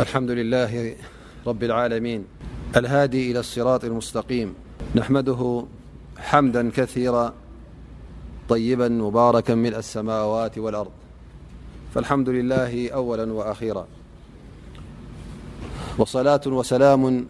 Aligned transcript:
الحمد 0.00 0.30
لله 0.30 0.94
رب 1.46 1.62
العالمين 1.62 2.24
الهادي 2.76 3.30
إلى 3.30 3.38
الصراط 3.40 3.84
المستقيم 3.84 4.54
نحمده 4.94 5.66
حمدا 6.18 6.70
كثيرا 6.76 7.32
طيبا 8.48 8.88
مباركا 8.88 9.54
م 9.54 9.64
السماوات 9.66 10.58
والأرض 10.58 10.90
فالحمد 11.94 12.28
لله 12.28 12.90
أولا 12.90 13.32
وأخيرا 13.32 13.86
وصلاة 15.98 16.44
وسلام 16.46 17.26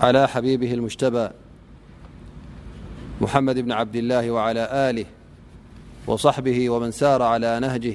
على 0.00 0.28
حبيبه 0.28 0.74
المجتبى 0.74 1.28
محمد 3.20 3.58
بن 3.58 3.72
عبد 3.72 3.96
الله 3.96 4.30
وعلى 4.30 4.64
آله 4.90 5.06
وصحبه 6.06 6.70
ومن 6.70 6.90
سار 6.90 7.22
على 7.22 7.60
نهجه 7.60 7.94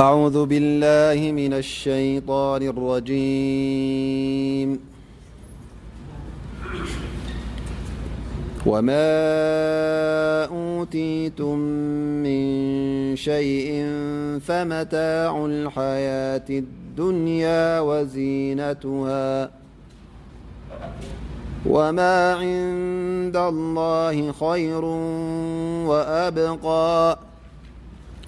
أعوذ 0.00 0.46
بالله 0.46 1.32
من 1.32 1.52
الشيطان 1.52 2.62
الرجيم 2.62 4.80
وما 8.66 9.12
أوتيتم 10.46 11.58
من 12.24 12.42
شيء 13.16 13.84
فمتاع 14.46 15.46
الحياة 15.46 16.46
الدنيا 16.50 17.80
وزينتها 17.80 19.50
وما 21.66 22.34
عند 22.34 23.36
الله 23.36 24.32
خير 24.32 24.84
وأبقى 25.90 27.18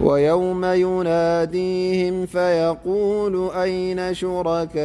ويوم 0.00 0.64
يناديهم 0.64 2.26
فيقول 2.26 3.50
أين 3.50 4.14
شركائي 4.14 4.78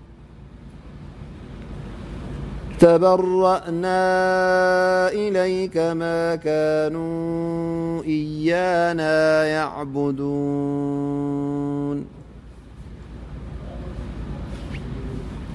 تبرأنا 2.81 4.01
إليك 5.09 5.77
ما 5.77 6.35
كانوا 6.35 8.03
إيانا 8.03 9.45
يعبدون 9.45 12.05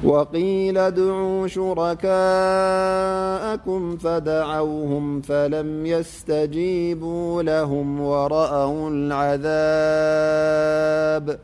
وقيل 0.04 0.78
ادعو 0.78 1.46
شركاءكم 1.46 3.96
فدعوهم 3.96 5.20
فلم 5.20 5.86
يستجيبوا 5.86 7.42
لهم 7.42 8.00
ورأوا 8.00 8.90
العذاب 8.90 11.38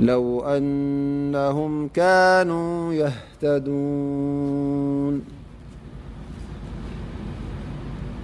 لو 0.00 0.40
أنهم 0.40 1.88
كانوا 1.88 2.92
يهتدون 2.92 5.22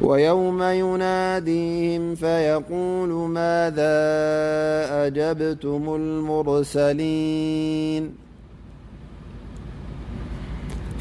ويوم 0.03 0.63
يناديهم 0.63 2.15
فيقول 2.15 3.09
ماذا 3.31 4.05
أجبتم 5.07 5.85
المرسلين 5.95 8.15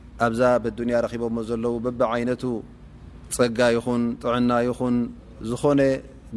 ኣብዛ 0.25 0.41
ብዱኒያ 0.63 0.95
ረኪቦሞ 1.03 1.37
ዘለዉ 1.49 1.73
በብ 1.85 1.99
ዓይነቱ 2.13 2.43
ፀጋ 3.35 3.59
ይኹን 3.75 4.01
ጥዕና 4.23 4.51
ይኹን 4.67 4.95
ዝኾነ 5.49 5.81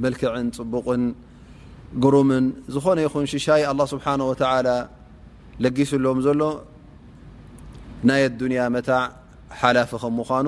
መልክዕን 0.05 0.47
ፅቡቕን 0.59 1.03
ጉሩምን 2.05 2.45
ዝኾነ 2.75 2.99
ይኹን 3.07 3.25
ሽሻይ 3.33 3.63
ኣه 3.73 3.79
ስብሓ 3.93 4.07
ወ 4.31 4.33
ለጊስሎም 5.65 6.19
ዘሎ 6.27 6.43
ናይ 8.09 8.23
ኣዱንያ 8.29 8.61
መታዕ 8.77 9.03
ሓላፊ 9.61 9.91
ከም 10.03 10.15
ምዃኑ 10.21 10.47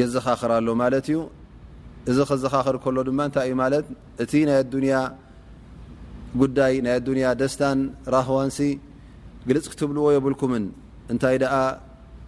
የዘኻኽርሎ 0.00 0.68
ማለት 0.82 1.06
እዩ 1.10 1.18
እዚ 2.10 2.18
ከዘኻኽር 2.30 2.76
ከሎ 2.84 2.96
ድማ 3.08 3.20
እንታይ 3.28 3.46
እዩ 3.50 3.54
ማለት 3.62 3.86
እቲ 4.24 4.32
ናይ 4.48 4.56
ኣዱያ 4.62 4.96
ጉዳይ 6.42 6.74
ናይ 6.86 6.94
ኣዱያ 7.00 7.26
ደስታን 7.42 7.80
ራህዋንሲ 8.14 8.58
ግልፅ 9.48 9.64
ክትብልዎ 9.72 10.06
የብልኩምን 10.16 10.64
እንታይ 11.14 11.36
ደኣ 11.44 11.54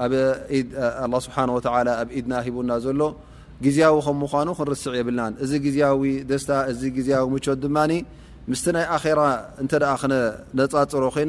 له 0.00 0.40
ድና 2.14 2.34
ቡና 2.56 2.70
ሎ 3.00 3.76
ያ 3.82 3.84
ኑ 4.18 4.20
ንرስ 4.58 4.84
ብና 5.08 5.20
እዚ 5.44 5.52
ይ 5.64 5.68
ፅر 9.02 9.18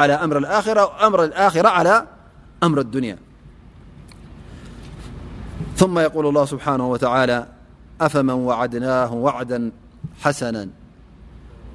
يول 0.00 0.44
الله 6.16 6.46
انهوتعالى 6.68 7.46
أفمن 8.00 8.30
وعدناه 8.30 9.12
وعدا 9.14 9.72
حسنا 10.20 10.68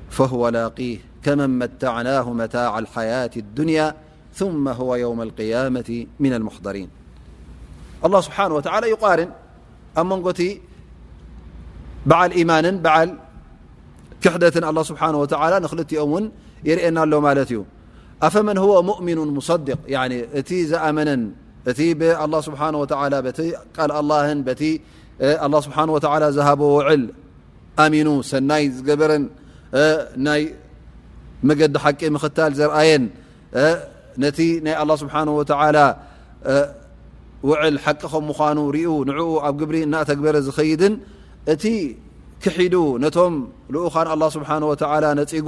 فهو 0.10 0.48
لاقيه 0.50 0.98
كمن 1.24 1.60
متعناه 1.60 2.34
متاع 2.34 2.80
الحياة 2.80 3.30
الدنيا 3.38 3.96
ثم 4.34 4.68
هو 4.68 4.96
يوم 4.96 5.22
القيامة 5.22 6.06
من 6.20 6.34
المحضرينالله 6.34 8.22
سبانهوتعالىيارن 8.22 9.30
أم 9.98 10.10
بعلإيمانعل 12.06 13.10
كحةالله 14.22 14.84
سبانهوتعالىنل 14.84 16.32
الا 16.68 17.46
ኣفمن 18.26 18.58
هو 18.58 18.84
مؤምኑ 18.90 19.18
مصدق 19.26 19.80
እቲ 20.40 20.50
ዘኣመنን 20.72 21.22
እቲ 21.72 21.80
الله 22.26 22.40
ስحه 22.48 22.72
و 22.82 22.86
ቲ 22.92 22.94
ቃል 23.76 23.92
الله 24.02 24.26
ቲ 24.62 24.70
الله 25.46 25.60
ስحه 25.68 25.84
و 25.96 25.98
ዝهቦ 26.38 26.62
وዕል 26.78 27.04
ኣሚኑ 27.84 28.08
ሰናይ 28.32 28.64
ዝገበረ 28.78 29.12
ናይ 30.28 30.42
መقዲ 31.48 31.74
حቂ 31.84 32.02
ክታل 32.24 32.52
ዘርአየን 32.60 33.04
ነቲ 34.24 34.40
ናይ 34.66 34.74
الله 34.84 34.96
ስبحنه 35.04 35.34
وتع 35.40 35.60
وዕل 37.50 37.76
حቂ 37.86 38.02
ምኑ 38.30 38.60
رኡ 38.76 38.88
ንعኡ 39.10 39.30
ኣብ 39.48 39.58
ብሪ 39.70 39.76
እተግበረ 40.04 40.36
ዝኸيድን 40.48 40.94
እቲ 41.54 41.64
ክሒዱ 42.44 42.76
ነቶም 43.04 43.34
لኡخ 43.74 43.96
الله 44.16 44.30
سبحنه 44.38 44.66
وعل 44.72 45.04
نፅጉ 45.20 45.48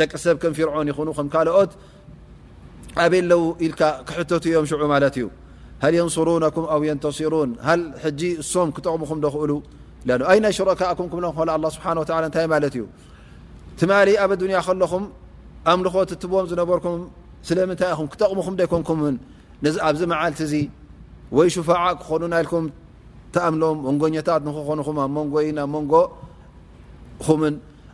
ደቂ 0.00 0.12
ሰብ 0.24 0.36
ም 0.52 0.52
ፍርعን 0.58 0.86
ይ 0.90 0.94
ም 1.26 1.28
ካኦት 1.34 1.70
ኣበ 3.02 3.12
ለው 3.30 3.42
ኢል 3.66 3.74
ክሕቶት 4.08 4.44
ዮም 4.54 4.64
ሽዑ 4.70 4.82
ማለት 4.94 5.14
እዩ 5.18 5.26
ሃ 5.84 5.86
ንስሩም 6.06 6.38
ኣ 6.74 6.76
يንተصሩን 6.90 7.50
ጂ 8.18 8.20
እሶም 8.42 8.68
ክጠቕሙኹም 8.76 9.18
ዶክእሉ 9.24 9.52
ይ 10.36 10.46
ሽረካም 10.56 11.08
ه 11.38 11.70
ስብ 11.76 12.52
እዩ 12.68 12.84
ትማ 13.78 13.90
ኣብ 14.24 14.30
ኣያ 14.50 14.60
ከለኹም 14.66 15.04
ኣምልኾ 15.70 15.94
ትቦም 16.22 16.44
ዝነበርኩም 16.50 16.94
ስለንታይ 17.48 17.90
ኹም 17.98 18.06
ክጠቕሙኹም 18.12 18.54
ደኮንኩም 18.60 18.98
ኣብዚ 19.88 20.02
መዓልቲ 20.12 20.40
እዚ 20.46 20.54
ወይ 21.36 21.48
ሽፋ 21.54 21.68
ክኾኑ 22.00 22.22
ልኩም 22.32 22.64
ተኣምሎም 23.34 23.76
መንጎታት 23.86 24.40
ንክኾኑም 24.46 24.96
ኣንጎ 25.04 25.34
ኣንጎ 25.76 25.92
ኹምን 27.24 27.54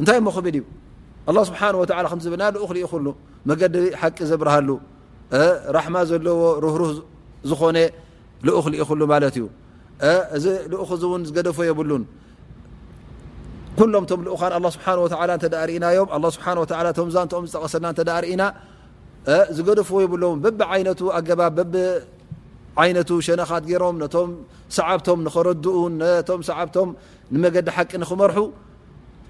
እንታይ 0.00 0.18
ክብል 0.36 0.56
ዩله 1.28 1.40
ስብሓ 1.48 1.60
ብና 2.34 2.42
ኡ 2.62 2.64
ኢኽሉ 2.84 3.06
መገዲ 3.48 3.74
ሓቂ 4.00 4.18
ዘብርሃሉ 4.30 4.68
ራሕማ 5.76 5.96
ዘለዎ 6.10 6.40
ርህሩህ 6.64 6.90
ዝኾነ 7.50 7.76
ልኡ 8.46 8.56
ኢኽሉ 8.82 9.00
ማለ 9.12 9.24
እዩ 9.30 9.44
እዚ 10.36 10.44
ልኡ 10.72 10.88
ን 11.20 11.22
ዝገደፈ 11.28 11.58
የብሉን 11.70 12.02
ሎም 13.94 14.04
ም 14.20 14.22
ኡ 14.34 14.36
ስ 15.12 15.44
እናዮ 15.76 16.00
ስ 16.36 16.38
ዛንኦም 17.16 17.44
ዝጠቀሰልና 17.50 17.88
እና 18.34 18.42
ዝገደፍዎ 19.56 19.98
ብሎ 20.14 20.24
በብ 20.44 20.60
ይነቱ 20.80 21.00
ኣገብ 21.18 21.40
ብ 21.72 21.74
ይነቱ 22.88 23.10
ሸነኻት 23.26 23.64
ገሮም 23.70 23.96
ነቶም 24.02 24.28
ሰዓብቶም 24.76 25.18
ንኸረድኡ 25.26 25.76
ነቶም 26.00 26.40
ሰዓብቶም 26.48 26.88
ንመገዲ 27.34 27.68
ሓቂ 27.76 27.90
ንክመርሑ 28.02 28.36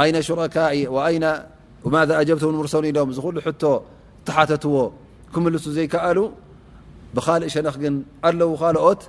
أين 0.00 0.22
شركائ 0.22 0.86
ون 1.84 2.02
ذا 2.04 2.20
أجبتم 2.20 2.48
مرسل 2.56 2.84
لم 2.96 3.10
ل 3.10 3.40
ح 3.44 3.50
تحتتو 4.26 4.90
كمل 5.34 5.56
زيكأل 5.76 6.18
بخلق 7.14 7.46
شنخ 7.54 7.74
ن 7.82 7.94
الو 8.28 8.50
خلأت 8.62 9.02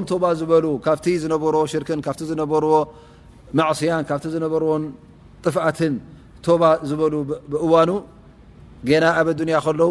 م 0.00 0.02
تب 0.10 0.24
ل 0.64 0.66
كفت 0.86 1.06
نبر 1.34 1.54
شرك 1.72 1.90
نبر 2.42 2.64
معصي 3.58 3.90
كفت 4.08 4.26
زنبر 4.34 4.62
طفأة 5.44 5.80
تب 6.44 6.62
بل 7.00 7.14
بون 7.50 7.88
ن 7.90 7.98
ب 8.84 8.88
ادني 9.30 9.54
لو 9.80 9.90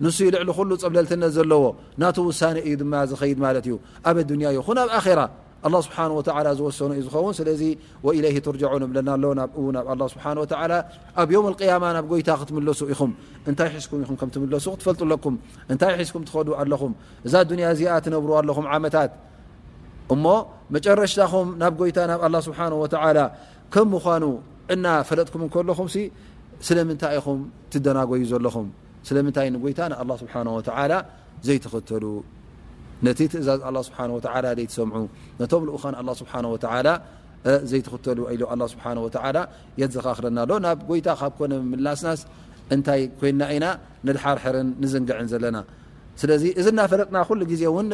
ንስ 0.04 0.18
ልዕሊ 0.34 0.48
ኩሉ 0.58 0.70
ፀብለልትነት 0.84 1.30
ዘለዎ 1.36 1.64
ና 2.00 2.04
ውሳ 2.28 2.40
እዩ 2.68 2.74
ድማ 2.82 2.92
ዝድ 3.10 3.38
ማ 3.44 3.44
እዩ 3.64 3.76
ኣብ 4.08 4.16
ንያ 4.40 4.48
ዩ 4.56 4.60
ኹ 4.68 4.68
ኣብ 4.84 5.06
ራ 5.18 5.20
ስብ 5.84 5.92
ዝሰኑ 6.60 6.90
ዩ 6.98 7.00
ዝኸውን 7.06 7.34
ስለ 7.38 7.48
ርን 8.80 8.90
ለና 9.24 9.40
ብ 9.54 10.08
ስ 10.12 10.16
ኣብ 11.20 11.30
ማ 11.84 11.84
ናብ 11.96 12.04
ይታ 12.20 12.30
ክትምሱ 12.40 12.80
ኢኹም 12.94 13.12
እንታይ 13.50 13.70
ሒስኩ 13.76 13.92
ኹሱ 14.54 14.72
ትፈልጡለኩ 14.80 15.24
እታይ 15.74 15.94
ሒዝኩም 16.00 16.22
ትኸዱ 16.28 16.48
ኣለኹም 16.60 16.92
እዛ 17.26 17.34
ያ 17.64 17.68
እዚኣ 17.76 17.94
ነብሩ 18.16 18.30
ኣለኹ 18.40 18.58
ት 18.96 19.08
እሞ 20.14 20.26
መጨረሽታኹም 20.74 21.46
ናብ 21.62 21.72
ጎይታ 21.80 21.98
ናብ 22.10 22.22
ስብሓ 22.46 22.58
ከም 23.74 23.86
ምኑ 23.92 24.24
እና 24.74 24.86
ፈለጥኩም 25.08 25.42
ከለኹም 25.54 25.88
ስለምንታይ 26.66 27.14
ኢኹም 27.20 27.40
ትደናጎዩ 27.72 28.22
ዘለኹም 28.32 28.66
ስለይ 29.08 29.22
ይታ 29.70 29.80
ስ 30.18 30.70
ዘይክተሉ 31.46 32.04
ነቲ 33.06 33.18
ትእዛዝ 33.32 33.58
ስ 33.86 33.88
ዘሰምዑ 33.98 35.04
ነቶም 35.40 35.64
ኡ 36.54 36.58
ዘኽተሉ 37.70 38.18
የዘኻክለና 39.80 40.38
ኣሎ 40.44 40.52
ናብ 40.66 40.78
ጎይታ 40.88 41.08
ካብ 41.18 41.32
ኮነምናስናስ 41.38 42.20
እንታይ 42.74 43.00
ኮይንና 43.18 43.42
ኢና 43.56 43.66
ሓርሕርን 44.22 44.68
ዝንግዕን 44.92 45.28
ዘለና 45.32 45.58
ስለዚ 46.20 46.42
እዚ 46.60 46.66
ናፈለጥና 46.78 47.18
ሉ 47.40 47.46
ዜ 47.60 47.62
ን 47.90 47.92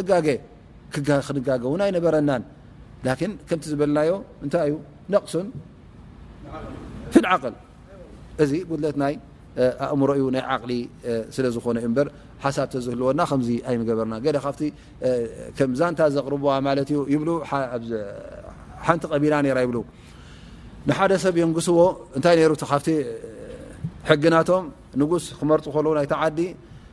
ው 1.73 1.75
ኣበረና 1.89 2.31
ም 3.31 3.61
ዝበና 3.71 3.99
ታይ 4.55 4.69
ዩ 4.71 4.75
قሱ 5.27 5.35
ፍقል 7.15 7.55
እዚ 8.43 8.53
قት 8.69 8.97
እምሮ 9.95 10.11
ናይ 10.35 10.43
ሊ 10.69 10.73
ዝኾነ 11.55 11.79
ሓሳ 12.45 12.59
ዝህወና 12.87 13.21
በርና 13.89 14.15
ዛ 15.89 15.99
ዘርዋ 16.15 16.57
ቲ 16.91 16.97
ቢላ 19.25 19.35
ይብ 19.65 19.75
ሰብ 21.25 21.35
የንዎ 21.41 21.83
ናም 24.37 24.65
ንስ 25.01 25.27
ክመርፁ 25.41 25.67
ናይ 25.99 26.07
ዲ 26.39 26.43